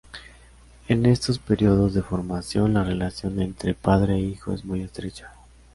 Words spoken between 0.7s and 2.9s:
En estos periodos de formación, la